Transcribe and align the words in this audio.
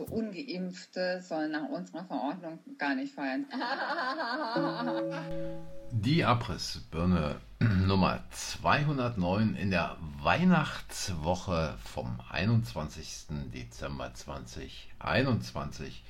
so 0.00 0.14
ungeimpfte 0.14 1.20
sollen 1.20 1.52
nach 1.52 1.68
unserer 1.68 2.04
Verordnung 2.04 2.58
gar 2.78 2.94
nicht 2.94 3.14
feiern. 3.14 3.44
Die 5.92 6.24
Abrissbirne 6.24 7.36
Nummer 7.86 8.20
209 8.30 9.56
in 9.56 9.70
der 9.70 9.96
Weihnachtswoche 10.22 11.74
vom 11.84 12.18
21. 12.30 13.26
Dezember 13.52 14.14
2021. 14.14 16.02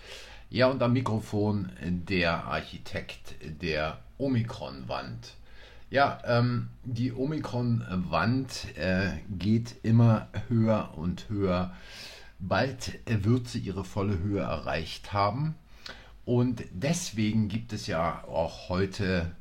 Ja, 0.51 0.69
und 0.69 0.83
am 0.83 0.93
Mikrofon 0.93 1.73
der 1.81 2.45
Architekt 2.45 3.35
der 3.63 3.99
Omikron-Wand. 4.19 5.35
Ja, 5.91 6.21
ähm, 6.25 6.69
die 6.85 7.13
Omikron-Wand 7.13 8.77
äh, 8.77 9.11
geht 9.29 9.75
immer 9.83 10.29
höher 10.49 10.97
und 10.97 11.29
höher. 11.29 11.73
Bald 12.41 12.99
wird 13.07 13.49
sie 13.49 13.59
ihre 13.59 13.85
volle 13.85 14.19
Höhe 14.19 14.41
erreicht 14.41 15.13
haben. 15.13 15.55
Und 16.25 16.65
deswegen 16.73 17.49
gibt 17.49 17.73
es 17.73 17.87
ja 17.87 18.25
auch 18.25 18.69
heute 18.69 19.35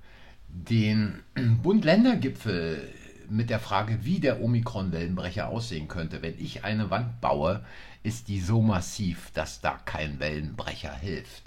den 0.47 1.21
Bund-Länder-Gipfel 1.63 2.87
mit 3.29 3.49
der 3.49 3.59
Frage, 3.59 3.99
wie 4.03 4.19
der 4.19 4.41
Omikron-Wellenbrecher 4.41 5.47
aussehen 5.47 5.87
könnte. 5.87 6.21
Wenn 6.21 6.39
ich 6.39 6.63
eine 6.63 6.89
Wand 6.89 7.21
baue, 7.21 7.63
ist 8.03 8.27
die 8.27 8.41
so 8.41 8.61
massiv, 8.61 9.31
dass 9.33 9.61
da 9.61 9.77
kein 9.85 10.19
Wellenbrecher 10.19 10.93
hilft. 10.93 11.43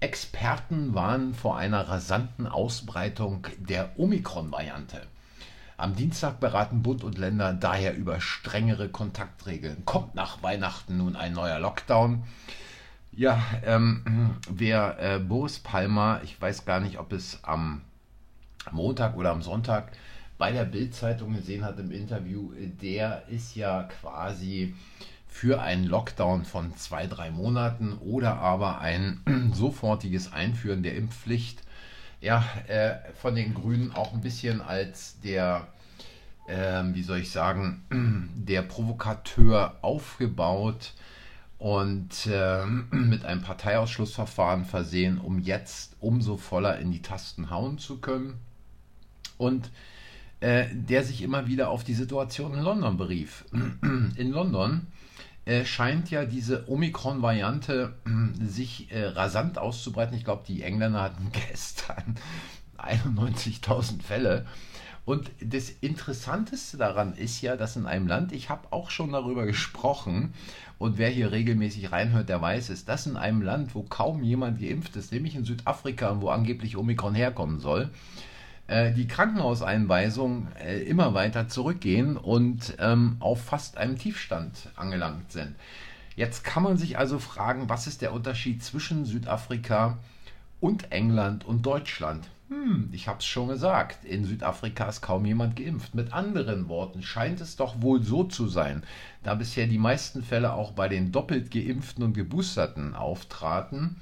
Experten 0.00 0.94
warnen 0.94 1.34
vor 1.34 1.58
einer 1.58 1.88
rasanten 1.88 2.46
Ausbreitung 2.46 3.46
der 3.58 3.98
Omikron-Variante. 3.98 5.02
Am 5.80 5.96
Dienstag 5.96 6.40
beraten 6.40 6.82
Bund 6.82 7.02
und 7.04 7.16
Länder 7.16 7.54
daher 7.54 7.96
über 7.96 8.20
strengere 8.20 8.90
Kontaktregeln. 8.90 9.86
Kommt 9.86 10.14
nach 10.14 10.42
Weihnachten 10.42 10.98
nun 10.98 11.16
ein 11.16 11.32
neuer 11.32 11.58
Lockdown? 11.58 12.24
Ja, 13.12 13.42
ähm, 13.64 14.36
wer 14.50 14.98
äh, 15.00 15.18
Boris 15.18 15.58
Palmer, 15.58 16.20
ich 16.22 16.40
weiß 16.40 16.66
gar 16.66 16.80
nicht, 16.80 16.98
ob 16.98 17.12
es 17.12 17.42
am 17.42 17.80
Montag 18.70 19.16
oder 19.16 19.30
am 19.30 19.40
Sonntag 19.40 19.92
bei 20.36 20.52
der 20.52 20.64
Bild-Zeitung 20.64 21.32
gesehen 21.32 21.64
hat 21.64 21.78
im 21.78 21.90
Interview, 21.90 22.52
der 22.82 23.26
ist 23.28 23.56
ja 23.56 23.84
quasi 23.84 24.74
für 25.28 25.62
einen 25.62 25.84
Lockdown 25.84 26.44
von 26.44 26.76
zwei, 26.76 27.06
drei 27.06 27.30
Monaten 27.30 27.94
oder 27.94 28.38
aber 28.38 28.80
ein 28.80 29.20
sofortiges 29.54 30.32
Einführen 30.32 30.82
der 30.82 30.94
Impfpflicht. 30.96 31.62
Ja, 32.20 32.44
äh, 32.68 32.96
von 33.14 33.34
den 33.34 33.54
Grünen 33.54 33.92
auch 33.92 34.12
ein 34.12 34.20
bisschen 34.20 34.60
als 34.60 35.18
der, 35.20 35.68
äh, 36.48 36.82
wie 36.92 37.02
soll 37.02 37.18
ich 37.18 37.30
sagen, 37.30 37.82
der 38.34 38.62
Provokateur 38.62 39.78
aufgebaut 39.80 40.92
und 41.58 42.26
äh, 42.26 42.66
mit 42.90 43.24
einem 43.24 43.40
Parteiausschlussverfahren 43.40 44.66
versehen, 44.66 45.18
um 45.18 45.38
jetzt 45.38 45.96
umso 46.00 46.36
voller 46.36 46.78
in 46.78 46.92
die 46.92 47.02
Tasten 47.02 47.50
hauen 47.50 47.78
zu 47.78 47.98
können. 47.98 48.34
Und 49.38 49.70
äh, 50.40 50.66
der 50.72 51.04
sich 51.04 51.22
immer 51.22 51.46
wieder 51.46 51.70
auf 51.70 51.84
die 51.84 51.94
Situation 51.94 52.52
in 52.52 52.60
London 52.60 52.98
berief. 52.98 53.44
In 53.52 54.30
London 54.30 54.86
äh, 55.44 55.64
scheint 55.64 56.10
ja 56.10 56.24
diese 56.24 56.68
Omikron-Variante 56.68 57.94
äh, 58.06 58.44
sich 58.44 58.90
äh, 58.92 59.06
rasant 59.06 59.58
auszubreiten. 59.58 60.16
Ich 60.16 60.24
glaube, 60.24 60.44
die 60.46 60.62
Engländer 60.62 61.02
hatten 61.02 61.32
gestern 61.48 62.16
91.000 62.78 64.02
Fälle. 64.02 64.46
Und 65.04 65.30
das 65.42 65.70
Interessanteste 65.70 66.76
daran 66.76 67.14
ist 67.14 67.40
ja, 67.40 67.56
dass 67.56 67.76
in 67.76 67.86
einem 67.86 68.06
Land, 68.06 68.32
ich 68.32 68.50
habe 68.50 68.68
auch 68.70 68.90
schon 68.90 69.12
darüber 69.12 69.46
gesprochen, 69.46 70.34
und 70.78 70.96
wer 70.96 71.10
hier 71.10 71.30
regelmäßig 71.30 71.92
reinhört, 71.92 72.30
der 72.30 72.40
weiß 72.40 72.70
es, 72.70 72.86
dass 72.86 73.06
in 73.06 73.18
einem 73.18 73.42
Land, 73.42 73.74
wo 73.74 73.82
kaum 73.82 74.22
jemand 74.22 74.60
geimpft 74.60 74.96
ist, 74.96 75.12
nämlich 75.12 75.34
in 75.34 75.44
Südafrika, 75.44 76.22
wo 76.22 76.30
angeblich 76.30 76.76
Omikron 76.78 77.14
herkommen 77.14 77.60
soll, 77.60 77.90
äh, 78.70 78.92
die 78.92 79.08
Krankenhauseinweisungen 79.08 80.48
äh, 80.56 80.78
immer 80.82 81.12
weiter 81.12 81.48
zurückgehen 81.48 82.16
und 82.16 82.76
ähm, 82.78 83.16
auf 83.18 83.42
fast 83.42 83.76
einem 83.76 83.98
Tiefstand 83.98 84.68
angelangt 84.76 85.32
sind. 85.32 85.56
Jetzt 86.14 86.44
kann 86.44 86.62
man 86.62 86.76
sich 86.76 86.96
also 86.96 87.18
fragen, 87.18 87.68
was 87.68 87.88
ist 87.88 88.00
der 88.00 88.12
Unterschied 88.12 88.62
zwischen 88.62 89.04
Südafrika 89.04 89.98
und 90.60 90.92
England 90.92 91.44
und 91.44 91.66
Deutschland? 91.66 92.28
Hm, 92.48 92.90
ich 92.92 93.08
habe 93.08 93.18
es 93.18 93.26
schon 93.26 93.48
gesagt, 93.48 94.04
in 94.04 94.24
Südafrika 94.24 94.88
ist 94.88 95.00
kaum 95.00 95.24
jemand 95.24 95.56
geimpft. 95.56 95.96
Mit 95.96 96.12
anderen 96.12 96.68
Worten 96.68 97.02
scheint 97.02 97.40
es 97.40 97.56
doch 97.56 97.82
wohl 97.82 98.04
so 98.04 98.24
zu 98.24 98.46
sein, 98.46 98.84
da 99.24 99.34
bisher 99.34 99.66
die 99.66 99.78
meisten 99.78 100.22
Fälle 100.22 100.52
auch 100.52 100.72
bei 100.72 100.88
den 100.88 101.10
doppelt 101.10 101.50
geimpften 101.50 102.04
und 102.04 102.12
geboosterten 102.12 102.94
auftraten, 102.94 103.96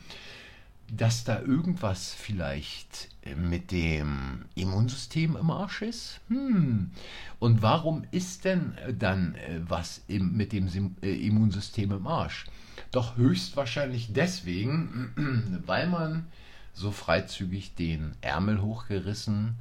dass 0.91 1.25
da 1.25 1.41
irgendwas 1.41 2.15
vielleicht 2.15 3.09
mit 3.37 3.73
dem 3.73 4.47
Immunsystem 4.55 5.37
im 5.37 5.51
Arsch 5.51 5.83
ist? 5.83 6.21
Hm. 6.29 6.91
Und 7.39 7.63
warum 7.63 8.05
ist 8.11 8.45
denn 8.45 8.75
dann 8.99 9.35
äh, 9.35 9.61
was 9.69 10.03
mit 10.09 10.53
dem 10.53 10.97
äh, 11.03 11.27
Immunsystem 11.27 11.93
im 11.93 12.07
Arsch? 12.07 12.47
Doch 12.91 13.17
höchstwahrscheinlich 13.17 14.13
deswegen, 14.13 15.63
weil 15.67 15.89
man 15.89 16.27
so 16.73 16.91
freizügig 16.91 17.75
den 17.75 18.15
Ärmel 18.21 18.63
hochgerissen 18.63 19.57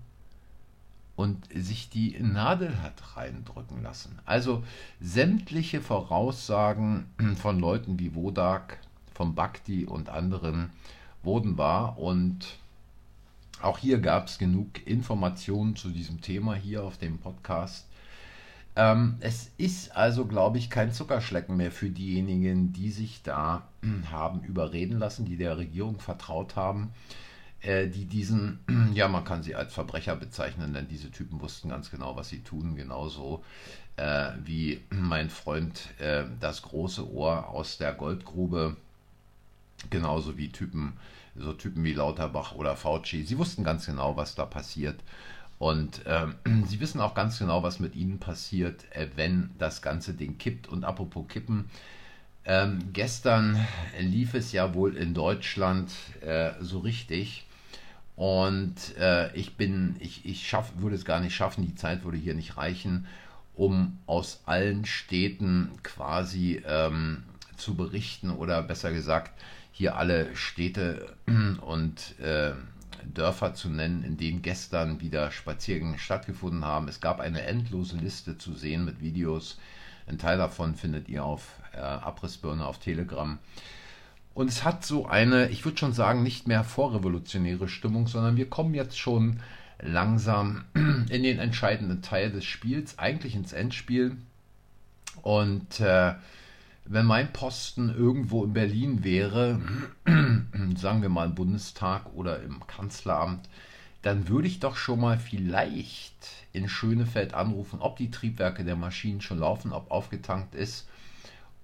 und 1.16 1.48
sich 1.54 1.90
die 1.90 2.16
Nadel 2.20 2.82
hat 2.82 3.18
reindrücken 3.18 3.82
lassen. 3.82 4.20
Also 4.26 4.64
sämtliche 5.02 5.82
Voraussagen 5.82 7.08
von 7.42 7.60
Leuten 7.60 8.00
wie 8.00 8.16
Wodak, 8.16 8.78
vom 9.14 9.36
Bhakti 9.36 9.86
und 9.86 10.10
anderen 10.10 10.70
wurden 11.28 11.60
wahr 11.60 12.00
und 12.00 12.58
auch 13.62 13.78
hier 13.78 14.00
gab 14.00 14.28
es 14.28 14.40
genug 14.40 14.86
Informationen 14.88 15.76
zu 15.76 15.90
diesem 15.90 16.22
Thema 16.22 16.56
hier 16.56 16.84
auf 16.84 16.98
dem 16.98 17.20
Podcast. 17.20 17.86
Ähm, 18.76 19.18
es 19.20 19.52
ist 19.58 19.96
also, 19.96 20.26
glaube 20.26 20.58
ich, 20.60 20.70
kein 20.70 20.92
Zuckerschlecken 20.92 21.58
mehr 21.58 21.72
für 21.72 21.90
diejenigen, 21.90 22.74
die 22.74 22.92
sich 22.92 23.22
da 23.24 23.68
haben 24.12 24.42
überreden 24.42 25.00
lassen, 25.00 25.26
die 25.26 25.38
der 25.38 25.58
Regierung 25.58 26.00
vertraut 26.00 26.56
haben, 26.56 26.92
äh, 27.62 27.88
die 27.88 28.06
diesen, 28.06 28.60
ja, 28.94 29.08
man 29.08 29.24
kann 29.24 29.42
sie 29.42 29.56
als 29.56 29.74
Verbrecher 29.74 30.16
bezeichnen, 30.16 30.74
denn 30.74 30.88
diese 30.88 31.12
Typen 31.12 31.42
wussten 31.42 31.70
ganz 31.70 31.90
genau, 31.90 32.16
was 32.16 32.30
sie 32.30 32.44
tun, 32.44 32.76
genauso 32.76 33.44
äh, 33.98 34.30
wie 34.46 34.82
mein 34.92 35.32
Freund 35.32 35.90
äh, 36.00 36.26
das 36.40 36.62
große 36.62 37.12
Ohr 37.12 37.50
aus 37.50 37.80
der 37.80 37.94
Goldgrube, 37.94 38.78
genauso 39.90 40.38
wie 40.38 40.50
Typen, 40.50 40.94
so 41.40 41.54
Typen 41.54 41.84
wie 41.84 41.94
Lauterbach 41.94 42.54
oder 42.54 42.76
Fauci, 42.76 43.24
sie 43.24 43.38
wussten 43.38 43.64
ganz 43.64 43.86
genau, 43.86 44.18
was 44.18 44.36
da 44.36 44.46
passiert. 44.46 45.04
Und 45.60 46.02
ähm, 46.06 46.36
sie 46.68 46.80
wissen 46.80 47.02
auch 47.02 47.14
ganz 47.16 47.40
genau, 47.40 47.64
was 47.64 47.80
mit 47.80 47.96
ihnen 47.96 48.20
passiert, 48.20 48.86
äh, 48.92 49.08
wenn 49.16 49.52
das 49.58 49.82
ganze 49.82 50.14
Ding 50.14 50.38
kippt. 50.38 50.68
Und 50.68 50.84
apropos 50.84 51.28
kippen, 51.28 51.70
ähm, 52.46 52.80
gestern 52.94 53.66
lief 54.00 54.34
es 54.34 54.52
ja 54.52 54.74
wohl 54.74 54.96
in 54.96 55.14
Deutschland 55.14 55.92
äh, 56.22 56.52
so 56.62 56.80
richtig. 56.80 57.46
Und 58.16 58.98
äh, 58.98 59.36
ich 59.36 59.58
bin, 59.58 59.96
ich, 60.00 60.26
ich 60.26 60.48
schaff, 60.48 60.72
würde 60.78 60.96
es 60.96 61.06
gar 61.06 61.20
nicht 61.20 61.36
schaffen, 61.36 61.66
die 61.66 61.76
Zeit 61.76 62.04
würde 62.04 62.18
hier 62.18 62.34
nicht 62.34 62.58
reichen, 62.58 63.06
um 63.56 64.00
aus 64.08 64.42
allen 64.46 64.86
Städten 64.86 65.72
quasi 65.84 66.64
ähm, 66.66 67.24
zu 67.58 67.76
berichten 67.76 68.32
oder 68.32 68.64
besser 68.64 68.92
gesagt, 68.92 69.40
hier 69.78 69.96
alle 69.96 70.36
Städte 70.36 71.14
und 71.62 72.20
äh, 72.20 72.54
Dörfer 73.14 73.54
zu 73.54 73.70
nennen, 73.70 74.04
in 74.04 74.18
denen 74.18 74.42
gestern 74.42 75.02
wieder 75.02 75.30
Spaziergänge 75.30 76.00
stattgefunden 76.00 76.66
haben. 76.66 76.88
Es 76.88 77.00
gab 77.00 77.20
eine 77.20 77.44
endlose 77.44 77.96
Liste 77.96 78.40
zu 78.40 78.54
sehen 78.54 78.86
mit 78.86 79.02
Videos. 79.02 79.60
Ein 80.08 80.18
Teil 80.18 80.40
davon 80.40 80.74
findet 80.74 81.10
ihr 81.10 81.24
auf 81.24 81.60
äh, 81.74 81.78
Abrissbirne 81.78 82.66
auf 82.66 82.80
Telegram. 82.80 83.38
Und 84.34 84.50
es 84.50 84.64
hat 84.64 84.84
so 84.84 85.06
eine, 85.06 85.50
ich 85.50 85.64
würde 85.64 85.78
schon 85.78 85.94
sagen, 85.94 86.24
nicht 86.24 86.48
mehr 86.48 86.64
vorrevolutionäre 86.64 87.70
Stimmung, 87.70 88.08
sondern 88.08 88.36
wir 88.36 88.50
kommen 88.50 88.74
jetzt 88.74 88.98
schon 88.98 89.42
langsam 89.80 90.66
in 90.74 91.22
den 91.22 91.38
entscheidenden 91.38 92.02
Teil 92.02 92.32
des 92.32 92.46
Spiels, 92.46 92.98
eigentlich 92.98 93.36
ins 93.36 93.54
Endspiel. 93.54 94.18
Und 95.22 95.80
äh, 95.82 96.16
wenn 96.90 97.06
mein 97.06 97.34
Posten 97.34 97.90
irgendwo 97.90 98.44
in 98.44 98.54
Berlin 98.54 99.04
wäre, 99.04 99.60
sagen 100.76 101.02
wir 101.02 101.10
mal 101.10 101.28
im 101.28 101.36
Bundestag 101.36 102.14
oder 102.14 102.42
im 102.42 102.66
Kanzleramt, 102.66 103.50
dann 104.02 104.30
würde 104.30 104.48
ich 104.48 104.60
doch 104.60 104.78
schon 104.78 105.02
mal 105.02 105.18
vielleicht 105.18 106.14
in 106.54 106.70
Schönefeld 106.70 107.34
anrufen, 107.34 107.80
ob 107.82 107.98
die 107.98 108.12
Triebwerke 108.12 108.64
der 108.64 108.76
Maschinen 108.76 109.22
schon 109.22 109.40
laufen, 109.40 109.74
ob 109.74 109.92
aufgetankt 109.92 110.56
ist 110.56 110.88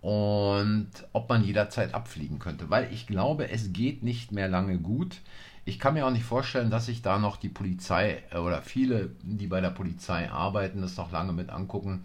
und 0.01 0.89
ob 1.13 1.29
man 1.29 1.43
jederzeit 1.43 1.93
abfliegen 1.93 2.39
könnte. 2.39 2.69
Weil 2.69 2.91
ich 2.91 3.07
glaube, 3.07 3.49
es 3.49 3.71
geht 3.71 4.03
nicht 4.03 4.31
mehr 4.33 4.49
lange 4.49 4.77
gut. 4.77 5.21
Ich 5.63 5.79
kann 5.79 5.93
mir 5.93 6.05
auch 6.05 6.11
nicht 6.11 6.25
vorstellen, 6.25 6.69
dass 6.69 6.87
sich 6.87 7.01
da 7.01 7.17
noch 7.17 7.37
die 7.37 7.49
Polizei 7.49 8.23
oder 8.33 8.61
viele, 8.61 9.11
die 9.21 9.47
bei 9.47 9.61
der 9.61 9.69
Polizei 9.69 10.29
arbeiten, 10.29 10.81
das 10.81 10.97
noch 10.97 11.11
lange 11.13 11.31
mit 11.31 11.49
angucken 11.49 12.03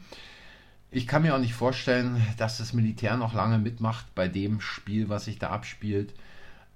ich 0.91 1.07
kann 1.07 1.23
mir 1.23 1.35
auch 1.35 1.41
nicht 1.41 1.55
vorstellen, 1.55 2.21
dass 2.39 2.59
das 2.59 2.73
Militär 2.73 3.17
noch 3.17 3.35
lange 3.35 3.59
mitmacht 3.59 4.07
bei 4.15 4.29
dem 4.29 4.61
Spiel, 4.61 5.09
was 5.09 5.27
sich 5.27 5.39
da 5.39 5.51
abspielt. 5.51 6.15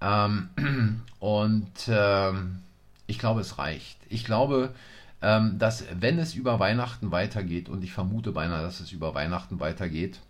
Ähm, 0.01 0.51
und 1.19 1.73
ähm, 1.89 2.59
ich 3.07 3.19
glaube, 3.19 3.41
es 3.41 3.59
reicht. 3.59 3.99
Ich 4.09 4.25
glaube, 4.25 4.75
ähm, 5.23 5.59
dass 5.59 5.85
wenn 5.99 6.19
es 6.19 6.35
über 6.35 6.61
Weihnachten 6.61 7.11
weitergeht, 7.11 7.69
und 7.69 7.83
ich 7.83 7.93
vermute 7.93 8.33
beinahe, 8.33 8.63
dass 8.63 8.81
es 8.81 8.93
über 8.93 9.15
Weihnachten 9.15 9.61
weitergeht, 9.61 10.21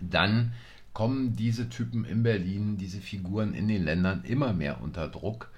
dann 0.00 0.52
kommen 0.94 1.36
diese 1.36 1.68
Typen 1.68 2.04
in 2.04 2.22
Berlin, 2.22 2.78
diese 2.78 3.00
Figuren 3.00 3.54
in 3.54 3.68
den 3.68 3.84
Ländern 3.84 4.24
immer 4.24 4.52
mehr 4.52 4.80
unter 4.80 5.08
Druck 5.08 5.50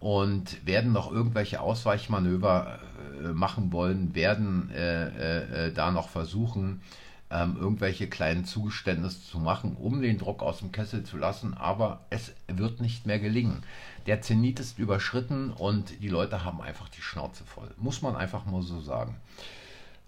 und 0.00 0.66
werden 0.66 0.92
noch 0.92 1.10
irgendwelche 1.10 1.60
Ausweichmanöver 1.60 2.78
äh, 3.22 3.28
machen 3.28 3.72
wollen, 3.72 4.14
werden 4.14 4.70
äh, 4.70 5.08
äh, 5.08 5.66
äh, 5.66 5.72
da 5.72 5.90
noch 5.90 6.08
versuchen, 6.08 6.82
ähm, 7.30 7.56
irgendwelche 7.58 8.08
kleinen 8.08 8.44
Zugeständnisse 8.44 9.22
zu 9.22 9.38
machen, 9.38 9.76
um 9.76 10.00
den 10.00 10.18
Druck 10.18 10.42
aus 10.42 10.60
dem 10.60 10.72
Kessel 10.72 11.02
zu 11.02 11.18
lassen, 11.18 11.54
aber 11.54 12.00
es 12.10 12.32
wird 12.46 12.80
nicht 12.80 13.06
mehr 13.06 13.18
gelingen. 13.18 13.62
Der 14.06 14.22
Zenit 14.22 14.60
ist 14.60 14.78
überschritten 14.78 15.50
und 15.50 16.00
die 16.00 16.08
Leute 16.08 16.44
haben 16.44 16.62
einfach 16.62 16.88
die 16.88 17.02
Schnauze 17.02 17.44
voll. 17.44 17.68
Muss 17.76 18.00
man 18.00 18.16
einfach 18.16 18.46
mal 18.46 18.62
so 18.62 18.80
sagen. 18.80 19.16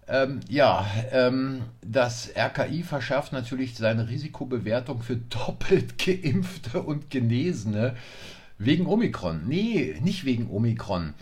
Ähm, 0.09 0.41
ja, 0.49 0.87
ähm, 1.13 1.63
das 1.83 2.31
RKI 2.35 2.83
verschärft 2.83 3.33
natürlich 3.33 3.77
seine 3.77 4.09
Risikobewertung 4.09 5.03
für 5.03 5.17
doppelt 5.47 5.99
geimpfte 5.99 6.83
und 6.83 7.11
Genesene 7.11 7.97
wegen 8.61 8.87
Omikron. 8.87 9.43
Nee, 9.47 9.99
nicht 10.03 10.25
wegen 10.25 10.49
Omikron. 10.51 11.15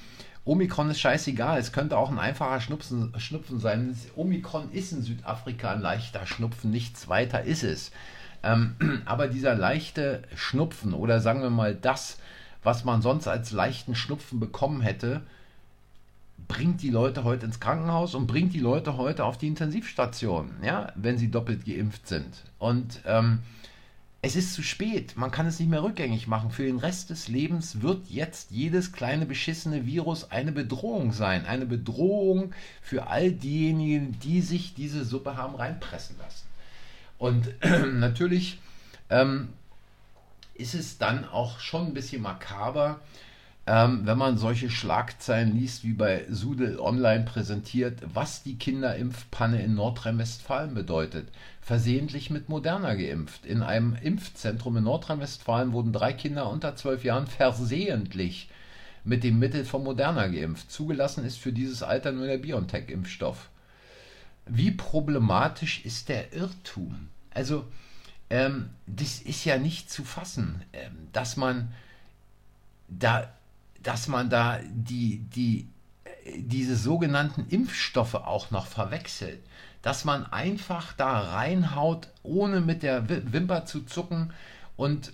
Omikron 0.45 0.91
ist 0.91 0.99
scheißegal. 0.99 1.59
Es 1.59 1.73
könnte 1.73 1.97
auch 1.97 2.11
ein 2.11 2.19
einfacher 2.19 2.61
Schnupfen, 2.61 3.13
Schnupfen 3.19 3.61
sein. 3.61 3.97
Omikron 4.17 4.73
ist 4.73 4.93
in 4.93 5.03
Südafrika 5.03 5.73
ein 5.73 5.81
leichter 5.81 6.27
Schnupfen. 6.27 6.71
Nichts 6.71 7.09
weiter 7.09 7.45
ist 7.45 7.63
es. 7.63 7.93
Ähm, 8.43 8.75
aber 9.05 9.29
dieser 9.29 9.55
leichte 9.55 10.23
Schnupfen 10.35 10.93
oder 10.93 11.21
sagen 11.21 11.43
wir 11.43 11.51
mal 11.51 11.75
das, 11.75 12.19
was 12.65 12.85
man 12.85 13.03
sonst 13.03 13.29
als 13.29 13.53
leichten 13.53 13.95
Schnupfen 13.95 14.41
bekommen 14.41 14.81
hätte, 14.81 15.23
bringt 16.49 16.83
die 16.83 16.91
Leute 16.91 17.23
heute 17.23 17.47
ins 17.47 17.61
Krankenhaus 17.61 18.17
und 18.17 18.27
bringt 18.27 18.53
die 18.53 18.61
Leute 18.61 18.97
heute 18.97 19.25
auf 19.25 19.39
die 19.39 19.47
Intensivstation, 19.47 20.51
ja, 20.63 20.93
wenn 20.97 21.19
sie 21.19 21.31
doppelt 21.31 21.67
geimpft 21.67 22.09
sind. 22.09 22.43
Und 22.59 23.01
ähm, 23.07 23.41
es 24.21 24.35
ist 24.35 24.55
zu 24.55 24.63
spät. 24.63 25.17
Man 25.17 25.31
kann 25.31 25.47
es 25.47 25.61
nicht 25.61 25.69
mehr 25.69 25.83
rückgängig 25.83 26.27
machen. 26.27 26.51
Für 26.51 26.65
den 26.65 26.79
Rest 26.79 27.11
des 27.11 27.29
Lebens 27.29 27.83
wird 27.83 28.09
jetzt 28.09 28.51
jedes 28.51 28.93
kleine 28.93 29.27
beschissene 29.27 29.87
Virus 29.87 30.31
eine 30.31 30.51
Bedrohung 30.51 31.13
sein. 31.13 31.47
Eine 31.47 31.67
Bedrohung 31.67 32.53
für 32.83 33.07
all 33.07 33.31
diejenigen, 33.31 34.19
die 34.21 34.41
sich 34.41 34.75
diese 34.75 35.05
Suppe 35.05 35.37
haben 35.37 35.55
reinpressen 35.55 36.17
lassen. 36.19 36.47
Und 37.17 37.49
natürlich 38.01 38.59
ähm, 39.09 39.51
ist 40.55 40.75
es 40.75 40.99
dann 40.99 41.25
auch 41.25 41.61
schon 41.61 41.87
ein 41.87 41.95
bisschen 41.95 42.23
makaber, 42.23 43.01
ähm, 43.69 44.07
wenn 44.07 44.17
man 44.17 44.39
solche 44.39 44.71
Schlagzeilen 44.71 45.55
liest, 45.55 45.85
wie 45.85 45.93
bei 45.93 46.25
Sudel 46.31 46.81
Online 46.81 47.25
präsentiert, 47.25 48.01
was 48.15 48.43
die 48.43 48.57
Kinderimpfpanne 48.57 49.63
in 49.63 49.75
Nordrhein-Westfalen 49.75 50.73
bedeutet. 50.73 51.29
Versehentlich 51.61 52.31
mit 52.31 52.49
Moderna 52.49 52.95
geimpft. 52.95 53.45
In 53.45 53.63
einem 53.63 53.95
Impfzentrum 54.03 54.79
in 54.79 54.85
Nordrhein-Westfalen 54.85 55.73
wurden 55.73 55.93
drei 55.93 56.15
Kinder 56.15 56.49
unter 56.49 56.77
zwölf 56.77 57.05
Jahren 57.05 57.27
versehentlich 57.27 58.49
mit 59.05 59.23
dem 59.23 59.39
Mittel 59.39 59.67
von 59.67 59.85
Moderna 59.85 60.29
geimpft. 60.29 60.73
Zugelassen 60.73 61.27
ist 61.27 61.37
für 61.37 61.53
dieses 61.53 61.83
Alter 61.83 62.13
nur 62.13 62.27
der 62.27 62.39
BioNTech-Impfstoff. 62.39 63.51
Wie 64.47 64.71
problematisch 64.71 65.85
ist 65.85 66.09
der 66.09 66.33
Irrtum? 66.33 67.09
Also, 67.35 67.67
ähm, 68.31 68.71
das 68.87 69.21
ist 69.21 69.45
ja 69.45 69.59
nicht 69.59 69.91
zu 69.91 70.05
fassen, 70.05 70.63
ähm, 70.73 71.09
dass 71.13 71.37
man 71.37 71.75
da 72.89 73.31
dass 73.83 74.09
man 74.09 74.31
da 74.31 74.59
die, 74.71 75.19
die, 75.35 75.69
diese 76.37 76.77
sogenannten 76.77 77.47
Impfstoffe 77.49 78.15
auch 78.15 78.51
noch 78.51 78.67
verwechselt. 78.67 79.41
Dass 79.83 80.05
man 80.05 80.27
einfach 80.27 80.93
da 80.93 81.21
reinhaut, 81.21 82.09
ohne 82.23 82.61
mit 82.61 82.83
der 82.83 83.09
Wimper 83.09 83.65
zu 83.65 83.83
zucken 83.83 84.33
und 84.77 85.13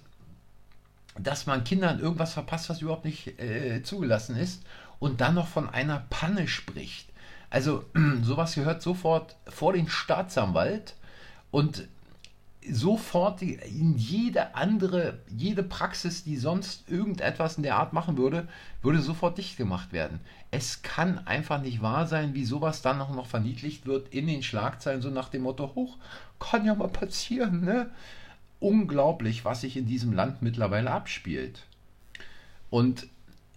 dass 1.19 1.47
man 1.47 1.65
Kindern 1.65 2.01
irgendwas 2.01 2.33
verpasst, 2.33 2.69
was 2.71 2.81
überhaupt 2.81 3.05
nicht 3.05 3.39
äh, 3.39 3.83
zugelassen 3.83 4.37
ist 4.37 4.63
und 4.99 5.21
dann 5.21 5.35
noch 5.35 5.47
von 5.47 5.69
einer 5.69 6.05
Panne 6.11 6.49
spricht. 6.49 7.09
Also 7.51 7.85
sowas 8.23 8.55
gehört 8.55 8.83
sofort 8.83 9.37
vor 9.49 9.73
den 9.73 9.89
Staatsanwalt 9.89 10.95
und 11.51 11.87
sofort 12.71 13.43
in 13.43 13.97
jede 13.97 14.55
andere, 14.55 15.19
jede 15.29 15.63
Praxis, 15.63 16.25
die 16.25 16.37
sonst 16.37 16.89
irgendetwas 16.89 17.57
in 17.57 17.63
der 17.63 17.77
Art 17.77 17.93
machen 17.93 18.17
würde, 18.17 18.49
würde 18.83 19.01
sofort 19.01 19.39
dicht 19.39 19.57
gemacht 19.57 19.93
werden. 19.93 20.21
Es 20.51 20.83
kann 20.83 21.27
einfach 21.27 21.61
nicht 21.61 21.83
wahr 21.83 22.07
sein, 22.07 22.35
wie 22.35 22.45
sowas 22.45 22.83
dann 22.83 23.01
auch 23.01 23.15
noch 23.15 23.27
verniedlicht 23.27 23.87
wird 23.87 24.09
in 24.15 24.27
den 24.27 24.43
Schlagzeilen, 24.43 25.03
so 25.03 25.11
nach 25.11 25.29
dem 25.29 25.43
Motto, 25.43 25.75
hoch, 25.75 25.99
kann 26.39 26.65
ja 26.65 26.75
mal 26.75 26.89
passieren, 26.89 27.65
ne? 27.65 27.91
Unglaublich, 28.61 29.45
was 29.45 29.61
sich 29.61 29.77
in 29.77 29.87
diesem 29.87 30.13
Land 30.13 30.41
mittlerweile 30.41 30.91
abspielt. 30.91 31.65
Und 32.71 33.09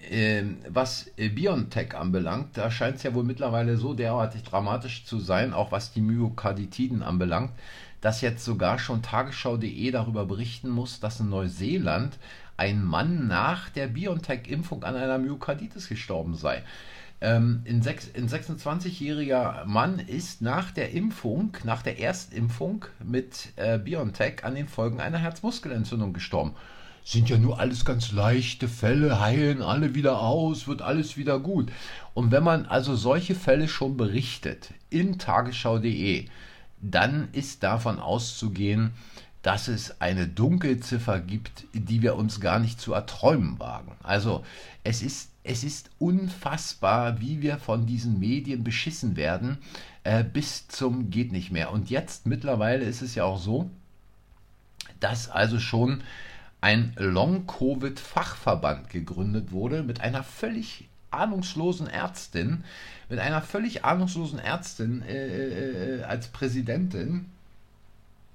äh, 0.10 0.44
was 0.68 1.12
BioNTech 1.16 1.96
anbelangt, 1.96 2.58
da 2.58 2.70
scheint 2.70 2.98
es 2.98 3.04
ja 3.04 3.14
wohl 3.14 3.24
mittlerweile 3.24 3.78
so 3.78 3.94
derartig 3.94 4.44
dramatisch 4.44 5.06
zu 5.06 5.20
sein, 5.20 5.54
auch 5.54 5.72
was 5.72 5.94
die 5.94 6.02
Myokarditiden 6.02 7.04
anbelangt, 7.04 7.52
dass 8.08 8.22
jetzt 8.22 8.46
sogar 8.46 8.80
schon 8.80 9.02
tagesschau.de 9.02 9.92
darüber 9.92 10.26
berichten 10.26 10.70
muss, 10.70 11.02
dass 11.02 11.20
in 11.20 11.28
Neuseeland 11.28 12.18
ein 12.56 12.82
Mann 12.82 13.28
nach 13.28 13.68
der 13.68 13.88
BioNTech-Impfung 13.88 14.86
an 14.86 14.96
einer 14.96 15.18
Myokarditis 15.18 15.90
gestorben 15.90 16.34
sei. 16.34 16.64
Ähm, 17.20 17.66
ein 17.68 17.82
26-jähriger 17.82 19.66
Mann 19.66 20.00
ist 20.00 20.42
nach 20.42 20.72
der 20.72 20.94
Impfung, 20.94 21.58
nach 21.66 21.82
der 21.82 22.00
Erstimpfung 22.00 22.86
mit 23.04 23.50
äh, 23.58 23.78
BioNTech 23.78 24.46
an 24.46 24.56
den 24.56 24.70
Folgen 24.70 25.02
einer 25.02 25.18
Herzmuskelentzündung 25.18 26.14
gestorben. 26.14 26.56
Sind 27.04 27.30
ja 27.30 27.38
nur 27.38 27.60
alles 27.60 27.84
ganz 27.84 28.14
leichte 28.14 28.70
Fälle, 28.70 29.20
heilen 29.20 29.62
alle 29.62 29.96
wieder 29.96 30.22
aus, 30.22 30.66
wird 30.66 30.82
alles 30.82 31.18
wieder 31.18 31.42
gut. 31.42 31.74
Und 32.14 32.32
wenn 32.32 32.44
man 32.44 32.68
also 32.68 32.96
solche 32.96 33.36
Fälle 33.36 33.68
schon 33.68 33.98
berichtet 33.98 34.70
in 34.90 35.20
tagesschau.de, 35.20 36.30
dann 36.92 37.30
ist 37.32 37.64
davon 37.64 38.00
auszugehen, 38.00 38.94
dass 39.42 39.68
es 39.68 40.02
eine 40.02 40.28
Dunkelziffer 40.28 41.20
gibt, 41.20 41.66
die 41.74 42.02
wir 42.02 42.16
uns 42.16 42.42
gar 42.42 42.60
nicht 42.60 42.82
zu 42.82 42.94
erträumen 42.94 43.60
wagen. 43.60 43.94
Also 44.04 44.44
es 44.84 45.02
ist, 45.02 45.32
es 45.44 45.64
ist 45.64 45.90
unfassbar, 46.00 47.22
wie 47.22 47.42
wir 47.42 47.58
von 47.58 47.86
diesen 47.86 48.20
Medien 48.20 48.64
beschissen 48.64 49.16
werden, 49.16 49.58
äh, 50.04 50.24
bis 50.24 50.68
zum 50.68 51.10
geht 51.10 51.32
nicht 51.32 51.52
mehr. 51.52 51.72
Und 51.72 51.90
jetzt 51.90 52.26
mittlerweile 52.26 52.84
ist 52.84 53.02
es 53.02 53.16
ja 53.16 53.24
auch 53.24 53.40
so, 53.40 53.70
dass 55.00 55.30
also 55.30 55.60
schon 55.60 56.04
ein 56.60 56.94
Long-Covid-Fachverband 56.98 58.90
gegründet 58.90 59.52
wurde 59.52 59.84
mit 59.84 60.02
einer 60.02 60.24
völlig 60.24 60.87
ahnungslosen 61.12 61.88
Ärztin, 61.88 62.64
mit 63.10 63.20
einer 63.20 63.42
völlig 63.42 63.86
ahnungslosen 63.86 64.40
Ärztin 64.40 65.02
äh, 65.04 65.28
äh, 65.28 66.00
äh 66.00 66.04
als 66.04 66.28
Präsidentin. 66.28 67.26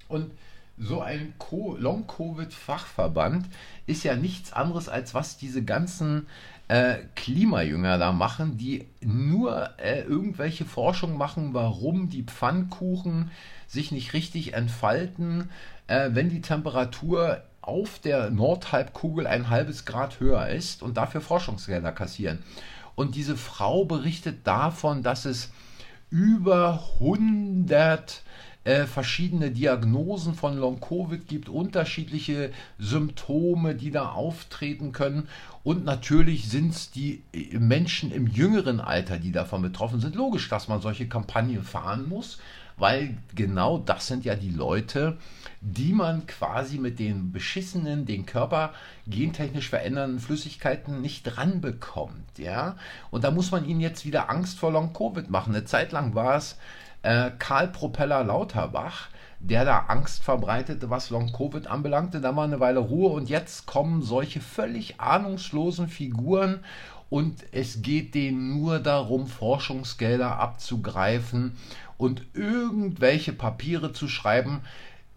Und 0.08 0.30
so 0.78 1.00
ein 1.00 1.34
Long-Covid-Fachverband 1.50 3.46
ist 3.86 4.04
ja 4.04 4.16
nichts 4.16 4.52
anderes, 4.52 4.88
als 4.88 5.14
was 5.14 5.36
diese 5.36 5.62
ganzen 5.62 6.26
äh, 6.68 6.98
Klimajünger 7.14 7.98
da 7.98 8.12
machen, 8.12 8.56
die 8.56 8.86
nur 9.00 9.70
äh, 9.78 10.00
irgendwelche 10.02 10.64
Forschung 10.64 11.16
machen, 11.18 11.54
warum 11.54 12.08
die 12.08 12.22
Pfannkuchen 12.22 13.30
sich 13.66 13.92
nicht 13.92 14.12
richtig 14.12 14.54
entfalten, 14.54 15.50
äh, 15.86 16.10
wenn 16.12 16.30
die 16.30 16.40
Temperatur 16.40 17.42
auf 17.62 18.00
der 18.00 18.30
Nordhalbkugel 18.30 19.26
ein 19.26 19.48
halbes 19.48 19.84
Grad 19.84 20.20
höher 20.20 20.48
ist 20.48 20.82
und 20.82 20.96
dafür 20.96 21.20
Forschungsgelder 21.20 21.92
kassieren. 21.92 22.42
Und 22.94 23.14
diese 23.14 23.36
Frau 23.36 23.84
berichtet 23.84 24.46
davon, 24.46 25.02
dass 25.02 25.24
es 25.24 25.50
über 26.10 26.84
100 27.00 28.22
äh, 28.64 28.84
verschiedene 28.84 29.50
Diagnosen 29.50 30.34
von 30.34 30.56
Long-Covid 30.56 31.26
gibt, 31.26 31.48
unterschiedliche 31.48 32.52
Symptome, 32.78 33.74
die 33.74 33.90
da 33.90 34.10
auftreten 34.10 34.92
können. 34.92 35.28
Und 35.64 35.84
natürlich 35.84 36.48
sind 36.48 36.72
es 36.72 36.90
die 36.90 37.22
äh, 37.32 37.58
Menschen 37.58 38.10
im 38.10 38.26
jüngeren 38.26 38.80
Alter, 38.80 39.18
die 39.18 39.32
davon 39.32 39.62
betroffen 39.62 40.00
sind. 40.00 40.16
Logisch, 40.16 40.48
dass 40.48 40.68
man 40.68 40.80
solche 40.80 41.08
Kampagnen 41.08 41.62
fahren 41.62 42.08
muss, 42.08 42.38
weil 42.76 43.16
genau 43.34 43.78
das 43.78 44.06
sind 44.08 44.24
ja 44.24 44.34
die 44.34 44.50
Leute, 44.50 45.18
die 45.60 45.92
man 45.92 46.26
quasi 46.26 46.78
mit 46.78 46.98
den 46.98 47.30
beschissenen, 47.30 48.06
den 48.06 48.26
Körper 48.26 48.72
gentechnisch 49.06 49.68
verändernden 49.68 50.18
Flüssigkeiten 50.18 51.00
nicht 51.00 51.36
ranbekommt. 51.36 52.38
Ja? 52.38 52.76
Und 53.10 53.22
da 53.22 53.30
muss 53.30 53.52
man 53.52 53.64
ihnen 53.64 53.80
jetzt 53.80 54.04
wieder 54.04 54.30
Angst 54.30 54.58
vor 54.58 54.72
Long-Covid 54.72 55.30
machen. 55.30 55.54
Eine 55.54 55.64
Zeit 55.64 55.92
lang 55.92 56.16
war 56.16 56.36
es 56.36 56.58
äh, 57.02 57.30
Karl 57.38 57.68
Propeller 57.68 58.24
Lauterbach, 58.24 59.08
der 59.42 59.64
da 59.64 59.86
Angst 59.88 60.22
verbreitete, 60.22 60.88
was 60.88 61.10
Long-Covid 61.10 61.66
anbelangte. 61.66 62.20
Da 62.20 62.36
war 62.36 62.44
eine 62.44 62.60
Weile 62.60 62.78
Ruhe 62.78 63.10
und 63.10 63.28
jetzt 63.28 63.66
kommen 63.66 64.02
solche 64.02 64.40
völlig 64.40 65.00
ahnungslosen 65.00 65.88
Figuren 65.88 66.60
und 67.10 67.44
es 67.52 67.82
geht 67.82 68.14
denen 68.14 68.58
nur 68.58 68.78
darum, 68.78 69.26
Forschungsgelder 69.26 70.38
abzugreifen 70.38 71.56
und 71.98 72.22
irgendwelche 72.34 73.32
Papiere 73.32 73.92
zu 73.92 74.08
schreiben, 74.08 74.60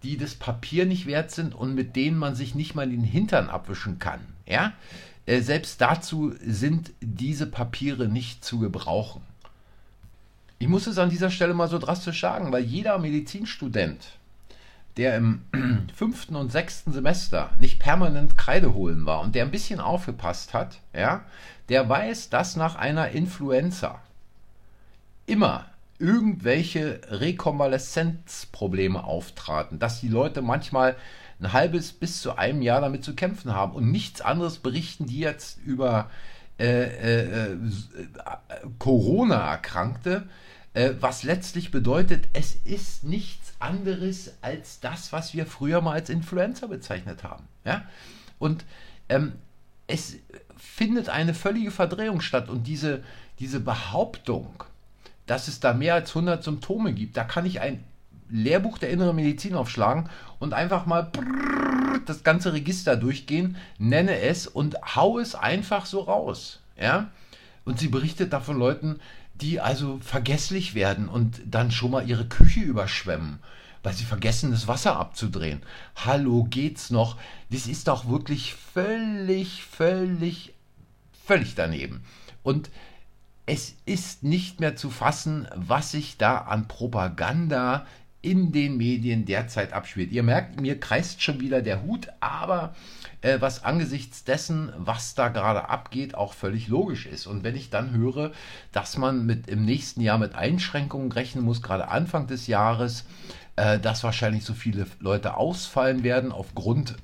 die 0.04 0.18
das 0.18 0.36
Papier 0.36 0.86
nicht 0.86 1.06
wert 1.06 1.32
sind 1.32 1.56
und 1.56 1.74
mit 1.74 1.96
denen 1.96 2.18
man 2.18 2.36
sich 2.36 2.54
nicht 2.56 2.76
mal 2.76 2.90
den 2.90 3.04
Hintern 3.04 3.50
abwischen 3.50 4.00
kann. 4.00 4.20
Ja? 4.46 4.74
Äh, 5.26 5.42
selbst 5.42 5.80
dazu 5.82 6.34
sind 6.44 6.92
diese 7.00 7.46
Papiere 7.48 8.08
nicht 8.08 8.44
zu 8.44 8.60
gebrauchen. 8.60 9.22
Ich 10.58 10.68
muss 10.68 10.88
es 10.88 10.98
an 10.98 11.10
dieser 11.10 11.32
Stelle 11.32 11.54
mal 11.54 11.68
so 11.68 11.78
drastisch 11.78 12.22
sagen, 12.22 12.52
weil 12.52 12.64
jeder 12.64 12.98
Medizinstudent, 12.98 14.18
der 14.98 15.18
im 15.18 15.42
fünften 15.96 16.36
und 16.36 16.52
sechsten 16.52 16.94
Semester 16.94 17.52
nicht 17.60 17.80
permanent 17.80 18.38
Kreide 18.38 18.74
holen 18.74 19.06
war 19.06 19.22
und 19.22 19.36
der 19.36 19.44
ein 19.44 19.52
bisschen 19.52 19.80
aufgepasst 19.80 20.54
hat, 20.54 20.80
ja, 20.94 21.24
der 21.70 21.90
weiß, 21.90 22.30
dass 22.30 22.56
nach 22.56 22.76
einer 22.76 23.10
Influenza 23.10 24.02
immer 25.26 25.66
irgendwelche 25.98 27.02
Rekonvaleszenzprobleme 27.10 29.04
auftraten, 29.04 29.80
dass 29.80 30.02
die 30.02 30.08
Leute 30.10 30.42
manchmal 30.42 30.96
ein 31.40 31.52
halbes 31.54 31.92
bis 31.92 32.22
zu 32.22 32.38
einem 32.38 32.62
Jahr 32.62 32.82
damit 32.82 33.04
zu 33.04 33.14
kämpfen 33.16 33.54
haben. 33.54 33.74
Und 33.74 33.92
nichts 33.92 34.22
anderes 34.22 34.60
berichten 34.60 35.06
die 35.06 35.20
jetzt 35.20 35.60
über 35.66 36.10
äh, 36.10 36.35
äh, 36.58 37.48
äh, 37.48 37.58
Corona-Erkrankte, 38.80 40.28
äh, 40.74 40.92
was 41.00 41.24
letztlich 41.24 41.72
bedeutet, 41.72 42.28
es 42.34 42.56
ist 42.64 43.04
nichts 43.04 43.54
anderes 43.60 44.34
als 44.42 44.80
das, 44.80 45.12
was 45.12 45.34
wir 45.34 45.46
früher 45.46 45.82
mal 45.82 45.94
als 45.94 46.10
Influenza 46.10 46.68
bezeichnet 46.68 47.24
haben. 47.24 47.44
Ja? 47.64 47.84
Und 48.40 48.66
ähm, 49.10 49.34
es 49.88 50.18
findet 50.58 51.10
eine 51.10 51.34
völlige 51.34 51.72
Verdrehung 51.72 52.22
statt 52.22 52.50
und 52.50 52.68
diese, 52.68 53.04
diese 53.40 53.60
Behauptung, 53.60 54.64
dass 55.26 55.48
es 55.48 55.60
da 55.60 55.74
mehr 55.74 55.96
als 55.96 56.10
100 56.12 56.44
Symptome 56.44 56.94
gibt, 56.94 57.18
da 57.18 57.24
kann 57.24 57.46
ich 57.46 57.62
ein 57.62 57.84
Lehrbuch 58.30 58.78
der 58.78 58.90
inneren 58.90 59.16
Medizin 59.16 59.56
aufschlagen 59.56 60.10
und 60.40 60.54
einfach 60.54 60.86
mal 60.86 61.12
das 62.10 62.24
ganze 62.24 62.54
Register 62.54 62.96
durchgehen, 62.96 63.58
nenne 63.78 64.20
es 64.20 64.48
und 64.48 64.96
hau 64.96 65.20
es 65.20 65.36
einfach 65.36 65.86
so 65.86 66.02
raus. 66.02 66.60
Ja? 66.80 67.12
Und 67.64 67.80
sie 67.80 67.88
berichtet 67.88 68.34
da 68.34 68.40
von 68.40 68.58
Leuten, 68.58 69.00
die 69.36 69.60
also 69.60 70.00
vergesslich 70.02 70.76
werden 70.76 71.10
und 71.10 71.42
dann 71.46 71.72
schon 71.72 71.92
mal 71.92 72.08
ihre 72.08 72.26
Küche 72.26 72.62
überschwemmen, 72.62 73.40
weil 73.84 73.94
sie 73.94 74.06
vergessen, 74.06 74.52
das 74.52 74.68
Wasser 74.68 74.96
abzudrehen. 74.98 75.62
Hallo, 75.96 76.46
geht's 76.50 76.90
noch? 76.90 77.18
Das 77.50 77.68
ist 77.68 77.88
doch 77.88 78.08
wirklich 78.08 78.56
völlig, 78.56 79.64
völlig, 79.64 80.54
völlig 81.26 81.56
daneben. 81.56 82.04
Und 82.44 82.70
es 83.46 83.76
ist 83.86 84.24
nicht 84.24 84.60
mehr 84.60 84.76
zu 84.76 84.90
fassen, 84.90 85.48
was 85.56 85.92
sich 85.92 86.18
da 86.18 86.38
an 86.38 86.68
Propaganda 86.68 87.86
in 88.26 88.52
den 88.52 88.78
Medien 88.78 89.26
derzeit 89.26 89.72
abspielt. 89.72 90.12
Ihr 90.12 90.24
merkt, 90.24 90.60
mir 90.60 90.80
kreist 90.80 91.22
schon 91.22 91.40
wieder 91.40 91.62
der 91.62 91.84
Hut, 91.84 92.08
aber 92.20 92.74
äh, 93.22 93.40
was 93.40 93.64
angesichts 93.64 94.24
dessen, 94.24 94.74
was 94.78 95.14
da 95.14 95.30
gerade 95.30 95.70
abgeht, 95.70 96.16
auch 96.16 96.34
völlig 96.34 96.68
logisch 96.68 97.06
ist. 97.06 97.28
Und 97.28 97.44
wenn 97.44 97.56
ich 97.56 97.70
dann 97.70 97.92
höre, 97.92 98.32
dass 98.72 98.98
man 98.98 99.28
mit 99.28 99.48
im 99.48 99.64
nächsten 99.64 100.02
Jahr 100.02 100.18
mit 100.18 100.34
Einschränkungen 100.34 101.12
rechnen 101.12 101.46
muss, 101.46 101.62
gerade 101.62 101.88
Anfang 101.90 102.26
des 102.26 102.48
Jahres, 102.48 103.06
äh, 103.58 103.80
dass 103.80 104.04
wahrscheinlich 104.04 104.44
so 104.44 104.56
viele 104.56 104.88
Leute 105.00 105.38
ausfallen 105.38 106.04
werden 106.04 106.32
aufgrund 106.32 106.96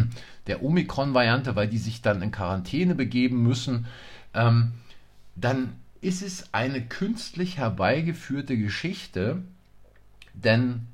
der 0.46 0.62
Omikron-Variante, 0.62 1.56
weil 1.56 1.68
die 1.68 1.78
sich 1.78 2.02
dann 2.02 2.20
in 2.20 2.32
Quarantäne 2.32 2.94
begeben 2.94 3.42
müssen, 3.42 3.86
ähm, 4.34 4.72
dann 5.36 5.72
ist 6.02 6.22
es 6.22 6.52
eine 6.52 6.82
künstlich 6.82 7.56
herbeigeführte 7.56 8.58
Geschichte, 8.58 9.42
denn 10.36 10.86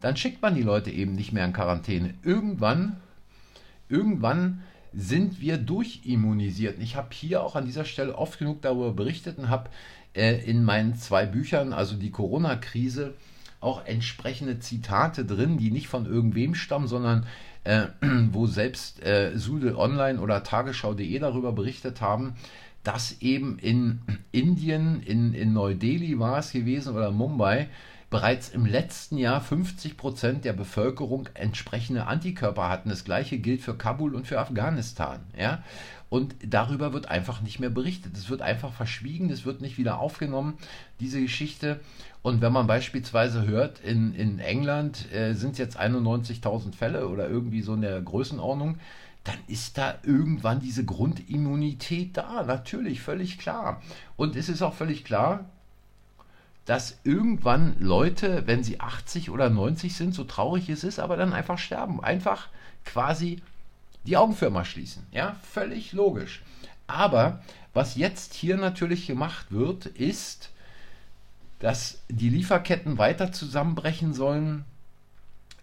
dann 0.00 0.16
schickt 0.16 0.42
man 0.42 0.54
die 0.54 0.62
Leute 0.62 0.90
eben 0.90 1.14
nicht 1.14 1.32
mehr 1.32 1.46
in 1.46 1.54
Quarantäne. 1.54 2.12
Irgendwann, 2.22 2.96
irgendwann 3.88 4.62
sind 4.92 5.40
wir 5.40 5.56
durchimmunisiert. 5.56 6.78
Ich 6.80 6.96
habe 6.96 7.08
hier 7.12 7.42
auch 7.42 7.56
an 7.56 7.64
dieser 7.64 7.84
Stelle 7.84 8.16
oft 8.16 8.38
genug 8.38 8.60
darüber 8.62 8.92
berichtet 8.92 9.38
und 9.38 9.48
habe 9.48 9.70
äh, 10.14 10.44
in 10.44 10.62
meinen 10.62 10.94
zwei 10.96 11.26
Büchern, 11.26 11.72
also 11.72 11.96
die 11.96 12.10
Corona-Krise, 12.10 13.14
auch 13.60 13.86
entsprechende 13.86 14.60
Zitate 14.60 15.24
drin, 15.24 15.56
die 15.56 15.70
nicht 15.70 15.88
von 15.88 16.06
irgendwem 16.06 16.54
stammen, 16.54 16.86
sondern 16.86 17.26
äh, 17.64 17.86
wo 18.30 18.46
selbst 18.46 19.02
äh, 19.02 19.36
Sudel 19.36 19.74
Online 19.74 20.20
oder 20.20 20.42
Tagesschau.de 20.42 21.18
darüber 21.18 21.52
berichtet 21.52 22.00
haben, 22.00 22.34
dass 22.84 23.20
eben 23.20 23.58
in 23.58 24.00
Indien, 24.30 25.02
in, 25.02 25.34
in 25.34 25.52
Neu-Delhi 25.52 26.18
war 26.18 26.38
es 26.38 26.52
gewesen 26.52 26.94
oder 26.94 27.10
Mumbai, 27.10 27.68
bereits 28.10 28.50
im 28.50 28.64
letzten 28.64 29.18
Jahr 29.18 29.40
50 29.40 29.96
Prozent 29.96 30.44
der 30.44 30.52
Bevölkerung 30.52 31.28
entsprechende 31.34 32.06
Antikörper 32.06 32.68
hatten. 32.68 32.88
Das 32.88 33.04
gleiche 33.04 33.38
gilt 33.38 33.60
für 33.60 33.76
Kabul 33.76 34.14
und 34.14 34.28
für 34.28 34.38
Afghanistan. 34.38 35.20
Ja? 35.36 35.64
Und 36.10 36.36
darüber 36.46 36.92
wird 36.92 37.08
einfach 37.08 37.40
nicht 37.40 37.58
mehr 37.58 37.70
berichtet. 37.70 38.16
Es 38.16 38.30
wird 38.30 38.40
einfach 38.40 38.72
verschwiegen, 38.72 39.30
es 39.30 39.44
wird 39.44 39.60
nicht 39.60 39.78
wieder 39.78 39.98
aufgenommen, 39.98 40.58
diese 41.00 41.20
Geschichte. 41.20 41.80
Und 42.22 42.40
wenn 42.40 42.52
man 42.52 42.68
beispielsweise 42.68 43.46
hört, 43.46 43.80
in, 43.80 44.14
in 44.14 44.38
England 44.38 45.12
äh, 45.12 45.34
sind 45.34 45.52
es 45.52 45.58
jetzt 45.58 45.80
91.000 45.80 46.72
Fälle 46.72 47.08
oder 47.08 47.28
irgendwie 47.28 47.62
so 47.62 47.74
in 47.74 47.80
der 47.80 48.00
Größenordnung, 48.00 48.78
dann 49.24 49.38
ist 49.46 49.78
da 49.78 49.98
irgendwann 50.02 50.60
diese 50.60 50.84
Grundimmunität 50.84 52.16
da. 52.16 52.42
Natürlich, 52.42 53.00
völlig 53.00 53.38
klar. 53.38 53.82
Und 54.16 54.36
es 54.36 54.48
ist 54.48 54.62
auch 54.62 54.74
völlig 54.74 55.04
klar, 55.04 55.46
dass 56.66 56.98
irgendwann 57.04 57.76
Leute, 57.80 58.46
wenn 58.46 58.62
sie 58.62 58.80
80 58.80 59.30
oder 59.30 59.50
90 59.50 59.96
sind, 59.96 60.14
so 60.14 60.24
traurig 60.24 60.68
es 60.68 60.84
ist, 60.84 60.98
aber 60.98 61.16
dann 61.16 61.32
einfach 61.32 61.58
sterben. 61.58 62.02
Einfach 62.02 62.48
quasi 62.84 63.42
die 64.06 64.16
Augen 64.16 64.34
für 64.34 64.46
immer 64.46 64.64
schließen. 64.64 65.06
Ja, 65.10 65.36
völlig 65.52 65.92
logisch. 65.92 66.42
Aber 66.86 67.42
was 67.72 67.96
jetzt 67.96 68.34
hier 68.34 68.56
natürlich 68.56 69.06
gemacht 69.06 69.46
wird, 69.50 69.86
ist, 69.86 70.50
dass 71.60 72.02
die 72.08 72.28
Lieferketten 72.28 72.98
weiter 72.98 73.32
zusammenbrechen 73.32 74.12
sollen, 74.12 74.64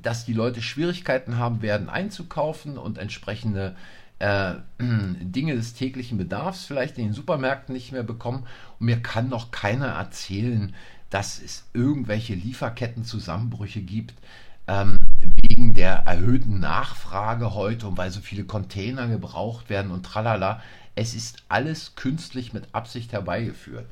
dass 0.02 0.26
die 0.26 0.34
Leute 0.34 0.62
Schwierigkeiten 0.62 1.38
haben 1.38 1.62
werden 1.62 1.90
einzukaufen 1.90 2.78
und 2.78 2.98
entsprechende 2.98 3.76
äh, 4.20 4.54
Dinge 4.80 5.56
des 5.56 5.74
täglichen 5.74 6.18
Bedarfs 6.18 6.66
vielleicht 6.66 6.98
in 6.98 7.06
den 7.06 7.14
Supermärkten 7.14 7.74
nicht 7.74 7.92
mehr 7.92 8.04
bekommen. 8.04 8.46
Und 8.80 8.86
mir 8.86 9.02
kann 9.02 9.30
doch 9.30 9.52
keiner 9.52 9.88
erzählen, 9.88 10.74
dass 11.10 11.42
es 11.42 11.66
irgendwelche 11.74 12.36
Lieferkettenzusammenbrüche 12.36 13.82
gibt 13.82 14.14
ähm, 14.68 14.98
wegen 15.42 15.74
der 15.74 16.04
erhöhten 16.06 16.60
Nachfrage 16.60 17.54
heute 17.54 17.88
und 17.88 17.98
weil 17.98 18.12
so 18.12 18.22
viele 18.22 18.46
Container 18.46 19.08
gebraucht 19.08 19.70
werden 19.70 19.92
und 19.92 20.06
tralala. 20.06 20.62
Es 20.96 21.16
ist 21.16 21.44
alles 21.50 21.96
künstlich 21.96 22.54
mit 22.54 22.74
Absicht 22.74 23.12
herbeigeführt. 23.12 23.86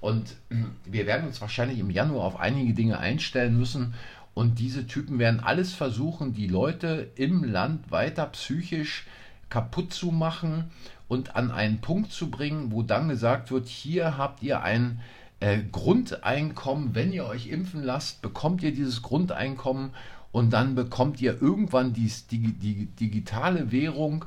Und 0.00 0.36
wir 0.84 1.06
werden 1.06 1.28
uns 1.28 1.40
wahrscheinlich 1.40 1.78
im 1.78 1.90
Januar 1.90 2.24
auf 2.24 2.40
einige 2.40 2.72
Dinge 2.74 2.98
einstellen 2.98 3.56
müssen 3.56 3.94
und 4.34 4.58
diese 4.58 4.86
Typen 4.86 5.18
werden 5.18 5.40
alles 5.40 5.74
versuchen, 5.74 6.32
die 6.32 6.46
Leute 6.46 7.10
im 7.16 7.44
Land 7.44 7.90
weiter 7.90 8.26
psychisch 8.26 9.06
kaputt 9.50 9.92
zu 9.92 10.10
machen 10.10 10.70
und 11.08 11.36
an 11.36 11.50
einen 11.50 11.80
Punkt 11.80 12.12
zu 12.12 12.30
bringen, 12.30 12.72
wo 12.72 12.82
dann 12.82 13.08
gesagt 13.08 13.50
wird, 13.50 13.68
hier 13.68 14.16
habt 14.16 14.42
ihr 14.42 14.62
ein 14.62 15.00
äh, 15.40 15.58
Grundeinkommen, 15.70 16.94
wenn 16.94 17.12
ihr 17.12 17.26
euch 17.26 17.48
impfen 17.48 17.82
lasst, 17.82 18.22
bekommt 18.22 18.62
ihr 18.62 18.72
dieses 18.72 19.02
Grundeinkommen 19.02 19.90
und 20.30 20.54
dann 20.54 20.74
bekommt 20.74 21.20
ihr 21.20 21.42
irgendwann 21.42 21.92
die, 21.92 22.10
die, 22.30 22.52
die 22.54 22.86
digitale 22.86 23.70
Währung 23.70 24.24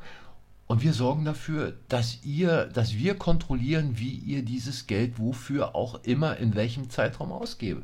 und 0.67 0.83
wir 0.83 0.93
sorgen 0.93 1.25
dafür, 1.25 1.73
dass 1.89 2.23
ihr, 2.23 2.65
dass 2.65 2.95
wir 2.95 3.15
kontrollieren, 3.15 3.97
wie 3.97 4.13
ihr 4.13 4.43
dieses 4.43 4.87
Geld 4.87 5.17
wofür 5.19 5.75
auch 5.75 6.03
immer 6.03 6.37
in 6.37 6.53
welchem 6.55 6.89
Zeitraum 6.89 7.31
ausgebt. 7.31 7.83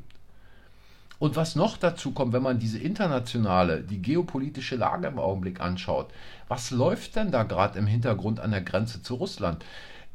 Und 1.22 1.36
was 1.36 1.56
noch 1.56 1.78
dazu 1.78 2.14
kommt, 2.14 2.34
wenn 2.34 2.42
man 2.42 2.58
diese 2.58 2.80
internationale, 2.80 3.84
die 3.84 4.02
geopolitische 4.02 4.76
Lage 4.76 5.06
im 5.06 5.20
Augenblick 5.20 5.62
anschaut, 5.62 6.10
was 6.48 6.72
läuft 6.72 7.16
denn 7.16 7.30
da 7.30 7.44
gerade 7.44 7.78
im 7.78 7.86
Hintergrund 7.86 8.40
an 8.40 8.50
der 8.50 8.62
Grenze 8.62 9.04
zu 9.04 9.14
Russland? 9.14 9.64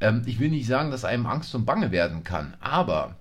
Ähm, 0.01 0.23
ich 0.25 0.41
will 0.41 0.49
nicht 0.49 0.67
sagen, 0.67 0.91
dass 0.91 1.05
einem 1.05 1.25
Angst 1.25 1.55
und 1.55 1.65
Bange 1.65 1.91
werden 1.91 2.25
kann, 2.25 2.55
aber 2.59 3.15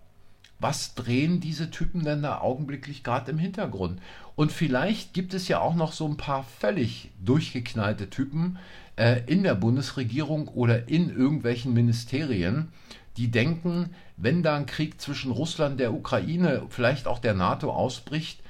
was 0.59 0.97
drehen 0.97 1.39
diese 1.39 1.71
Typen 1.71 2.03
denn 2.03 2.23
da 2.23 2.41
augenblicklich 2.41 3.05
gerade 3.05 3.31
im 3.31 3.39
Hintergrund? 3.39 4.01
Und 4.35 4.51
vielleicht 4.51 5.15
gibt 5.15 5.33
es 5.33 5.47
ja 5.47 5.61
auch 5.61 5.77
noch 5.77 5.93
so 5.93 6.09
ein 6.09 6.17
paar 6.17 6.43
völlig 6.43 7.13
durchgeknallte 7.25 8.11
Typen 8.11 8.59
äh, 8.97 9.21
in 9.27 9.45
der 9.45 9.55
Bundesregierung 9.55 10.49
oder 10.49 10.89
in 10.89 11.09
irgendwelchen 11.09 11.73
Ministerien, 11.73 12.73
die 13.17 13.31
denken, 13.31 13.91
wenn 14.17 14.43
da 14.43 14.57
ein 14.57 14.67
Krieg 14.67 15.01
zwischen 15.01 15.33
Russland, 15.33 15.81
der 15.81 15.93
Ukraine, 15.93 16.63
vielleicht 16.69 17.07
auch 17.07 17.19
der 17.19 17.35
NATO 17.35 17.71
ausbricht, 17.73 18.41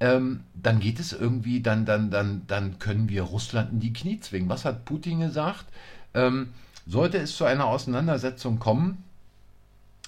ähm, 0.00 0.44
dann 0.54 0.80
geht 0.80 1.00
es 1.00 1.12
irgendwie, 1.12 1.60
dann, 1.60 1.84
dann, 1.84 2.10
dann, 2.10 2.42
dann 2.46 2.78
können 2.78 3.08
wir 3.08 3.22
Russland 3.22 3.72
in 3.72 3.80
die 3.80 3.92
Knie 3.92 4.20
zwingen. 4.20 4.48
Was 4.48 4.64
hat 4.64 4.84
Putin 4.84 5.20
gesagt? 5.20 5.66
Ähm, 6.14 6.50
sollte 6.86 7.18
es 7.18 7.36
zu 7.36 7.44
einer 7.44 7.66
Auseinandersetzung 7.66 8.58
kommen, 8.58 9.04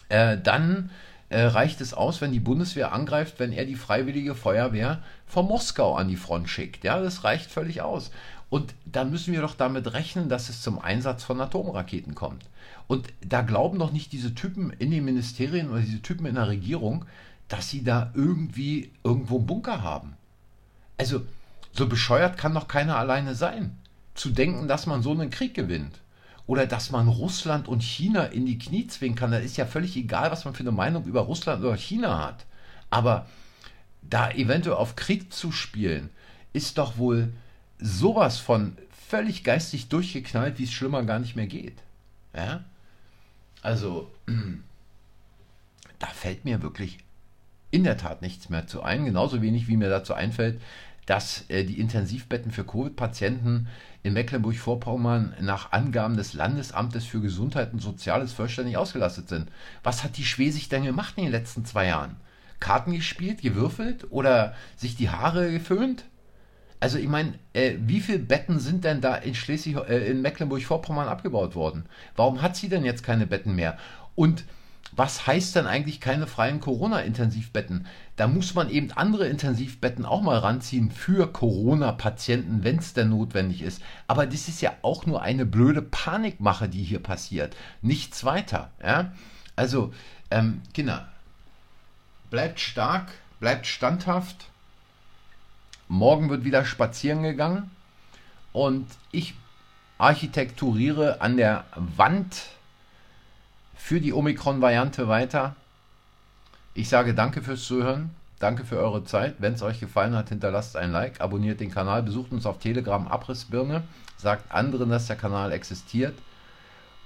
äh, 0.09 0.39
dann 0.39 0.91
äh, 1.31 1.43
reicht 1.43 1.81
es 1.81 1.95
aus, 1.95 2.21
wenn 2.21 2.33
die 2.33 2.41
Bundeswehr 2.41 2.93
angreift, 2.93 3.39
wenn 3.39 3.53
er 3.53 3.65
die 3.65 3.77
freiwillige 3.77 4.35
Feuerwehr 4.35 5.03
von 5.27 5.47
Moskau 5.47 5.95
an 5.95 6.09
die 6.09 6.17
Front 6.17 6.49
schickt. 6.49 6.85
Ja, 6.85 7.01
das 7.01 7.25
reicht 7.25 7.51
völlig 7.51 7.81
aus. 7.83 8.11
Und 8.51 8.75
dann 8.85 9.11
müssen 9.11 9.33
wir 9.33 9.41
doch 9.41 9.55
damit 9.55 9.93
rechnen, 9.93 10.29
dass 10.29 10.49
es 10.49 10.61
zum 10.61 10.81
Einsatz 10.81 11.23
von 11.23 11.41
Atomraketen 11.41 12.17
kommt. 12.17 12.45
Und 12.89 13.07
da 13.25 13.43
glauben 13.43 13.79
doch 13.79 13.93
nicht 13.93 14.13
diese 14.13 14.35
Typen 14.35 14.71
in 14.71 14.91
den 14.91 15.05
Ministerien 15.05 15.71
oder 15.71 15.81
diese 15.81 16.03
Typen 16.03 16.27
in 16.27 16.35
der 16.35 16.49
Regierung, 16.49 17.05
dass 17.47 17.71
sie 17.71 17.85
da 17.85 18.11
irgendwie 18.15 18.91
irgendwo 19.05 19.37
einen 19.37 19.47
Bunker 19.47 19.83
haben. 19.83 20.17
Also, 20.99 21.23
so 21.73 21.87
bescheuert 21.87 22.37
kann 22.37 22.55
doch 22.55 22.67
keiner 22.67 22.97
alleine 22.97 23.37
sein. 23.37 23.79
Zu 24.15 24.31
denken, 24.31 24.67
dass 24.67 24.87
man 24.87 25.03
so 25.03 25.13
einen 25.13 25.31
Krieg 25.31 25.55
gewinnt. 25.55 26.00
Oder 26.51 26.67
dass 26.67 26.91
man 26.91 27.07
Russland 27.07 27.69
und 27.69 27.81
China 27.81 28.25
in 28.25 28.45
die 28.45 28.59
Knie 28.59 28.89
zwingen 28.89 29.15
kann. 29.15 29.31
Das 29.31 29.45
ist 29.45 29.57
ja 29.57 29.67
völlig 29.67 29.97
egal, 29.97 30.33
was 30.33 30.45
man 30.45 30.53
für 30.53 30.65
eine 30.65 30.73
Meinung 30.73 31.05
über 31.05 31.21
Russland 31.21 31.63
oder 31.63 31.77
China 31.77 32.19
hat. 32.27 32.45
Aber 32.91 33.29
da 34.03 34.33
eventuell 34.33 34.75
auf 34.75 34.97
Krieg 34.97 35.33
zu 35.33 35.53
spielen, 35.53 36.11
ist 36.53 36.77
doch 36.77 36.99
wohl 36.99 37.33
sowas 37.79 38.39
von 38.39 38.77
völlig 38.91 39.45
geistig 39.45 39.91
durchgeknallt, 39.91 40.59
wie 40.59 40.65
es 40.65 40.73
schlimmer 40.73 41.05
gar 41.05 41.21
nicht 41.21 41.37
mehr 41.37 41.47
geht. 41.47 41.85
Ja? 42.35 42.65
Also, 43.63 44.11
da 46.01 46.09
fällt 46.09 46.45
mir 46.45 46.63
wirklich 46.63 46.99
in 47.71 47.85
der 47.85 47.97
Tat 47.97 48.23
nichts 48.23 48.49
mehr 48.49 48.67
zu 48.67 48.83
ein. 48.83 49.05
Genauso 49.05 49.41
wenig 49.41 49.69
wie 49.69 49.77
mir 49.77 49.89
dazu 49.89 50.15
einfällt, 50.15 50.61
dass 51.07 51.45
äh, 51.49 51.65
die 51.65 51.81
Intensivbetten 51.81 52.53
für 52.53 52.65
Covid-Patienten 52.65 53.69
in 54.03 54.13
Mecklenburg-Vorpommern 54.15 55.35
nach 55.41 55.73
Angaben 55.73 56.17
des 56.17 56.33
Landesamtes 56.33 57.05
für 57.05 57.21
Gesundheit 57.21 57.73
und 57.73 57.81
Soziales 57.81 58.33
vollständig 58.33 58.77
ausgelastet 58.77 59.29
sind. 59.29 59.51
Was 59.83 60.05
hat 60.05 60.17
die 60.17 60.25
Schwesig 60.25 60.69
denn 60.69 60.85
gemacht 60.85 61.15
in 61.17 61.25
den 61.25 61.33
letzten 61.33 61.65
zwei 61.65 61.87
Jahren? 61.87 62.17
Karten 62.61 62.93
gespielt, 62.93 63.43
gewürfelt 63.43 64.07
oder 64.11 64.55
sich 64.77 64.97
die 64.97 65.11
Haare 65.11 65.51
geföhnt? 65.51 66.05
Also 66.79 66.99
ich 66.99 67.09
meine, 67.09 67.35
äh, 67.53 67.75
wie 67.79 68.01
viele 68.01 68.21
Betten 68.21 68.59
sind 68.59 68.85
denn 68.85 69.01
da 69.01 69.15
in 69.17 69.35
äh, 69.35 70.11
in 70.11 70.23
Mecklenburg-Vorpommern 70.23 71.09
abgebaut 71.09 71.55
worden? 71.55 71.85
Warum 72.17 72.41
hat 72.41 72.57
sie 72.57 72.69
denn 72.69 72.85
jetzt 72.85 73.03
keine 73.03 73.27
Betten 73.27 73.55
mehr? 73.55 73.77
Und 74.15 74.45
was 74.93 75.27
heißt 75.27 75.55
denn 75.55 75.67
eigentlich 75.67 76.01
keine 76.01 76.27
freien 76.27 76.61
Corona-Intensivbetten? 76.61 77.87
Da 78.17 78.27
muss 78.27 78.55
man 78.55 78.69
eben 78.69 78.91
andere 78.93 79.29
Intensivbetten 79.29 80.05
auch 80.05 80.21
mal 80.21 80.39
ranziehen 80.39 80.91
für 80.91 81.33
Corona-Patienten, 81.33 82.65
wenn 82.65 82.79
es 82.79 82.93
denn 82.93 83.11
notwendig 83.11 83.63
ist. 83.63 83.83
Aber 84.09 84.27
das 84.27 84.49
ist 84.49 84.61
ja 84.61 84.73
auch 84.83 85.07
nur 85.07 85.23
eine 85.23 85.47
blöde 85.47 85.81
Panikmache, 85.81 86.69
die 86.69 86.83
hier 86.83 86.99
passiert. 86.99 87.57
Nichts 87.83 88.25
weiter. 88.25 88.71
Ja? 88.83 89.13
Also, 89.55 89.93
ähm, 90.31 90.61
Kinder, 90.75 91.09
bleibt 92.31 92.59
stark, 92.59 93.13
bleibt 93.39 93.67
standhaft. 93.67 94.47
Morgen 95.89 96.31
wird 96.31 96.45
wieder 96.45 96.65
spazieren 96.65 97.23
gegangen 97.23 97.71
und 98.53 98.87
ich 99.13 99.35
architekturiere 99.99 101.21
an 101.21 101.37
der 101.37 101.65
Wand 101.75 102.43
für 103.81 104.01
die 104.01 104.13
Omikron-Variante 104.13 105.09
weiter. 105.09 105.57
Ich 106.75 106.89
sage 106.89 107.15
danke 107.15 107.43
fürs 107.43 107.65
Zuhören. 107.65 108.11
Danke 108.39 108.65
für 108.65 108.79
eure 108.79 109.05
Zeit. 109.05 109.37
Wenn 109.39 109.55
es 109.55 109.63
euch 109.63 109.81
gefallen 109.81 110.15
hat, 110.15 110.29
hinterlasst 110.29 110.77
ein 110.77 110.93
Like, 110.93 111.21
abonniert 111.21 111.61
den 111.61 111.71
Kanal, 111.71 112.03
besucht 112.03 112.31
uns 112.31 112.47
auf 112.47 112.59
Telegram 112.59 113.09
Abrissbirne, 113.09 113.83
sagt 114.17 114.53
anderen, 114.53 114.91
dass 114.91 115.09
der 115.09 115.17
Kanal 115.17 115.51
existiert. 115.53 116.15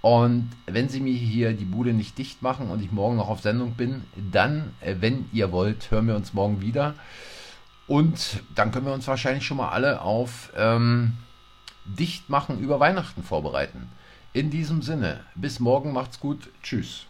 Und 0.03 0.51
wenn 0.67 0.89
Sie 0.89 1.01
mir 1.01 1.15
hier 1.15 1.55
die 1.55 1.65
Bude 1.65 1.95
nicht 1.95 2.19
dicht 2.19 2.43
machen 2.43 2.69
und 2.69 2.83
ich 2.83 2.93
morgen 2.93 3.17
noch 3.17 3.29
auf 3.29 3.41
Sendung 3.41 3.75
bin, 3.75 4.05
dann, 4.31 4.75
äh, 4.81 4.97
wenn 5.01 5.29
ihr 5.33 5.51
wollt, 5.51 5.91
hören 5.91 6.09
wir 6.09 6.17
uns 6.17 6.35
morgen 6.35 6.61
wieder. 6.61 6.95
Und 7.87 8.43
dann 8.55 8.71
können 8.71 8.87
wir 8.87 8.93
uns 8.93 9.09
wahrscheinlich 9.09 9.47
schon 9.47 9.57
mal 9.57 9.71
alle 9.71 10.03
auf 10.03 10.53
ähm, 10.57 11.15
Dichtmachen 11.87 12.59
über 12.59 12.79
Weihnachten 12.81 13.23
vorbereiten. 13.23 13.89
In 14.37 14.51
diesem 14.51 14.83
Sinne, 14.83 15.21
bis 15.37 15.61
morgen 15.61 15.93
macht's 15.93 16.19
gut. 16.19 16.51
Tschüss. 16.61 17.07